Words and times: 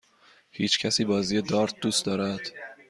هیچکسی 0.51 1.05
بازی 1.05 1.41
دارت 1.41 1.79
دوست 1.79 2.05
دارد؟ 2.05 2.41